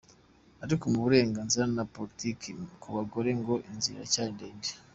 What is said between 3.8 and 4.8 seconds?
iracyari ndende.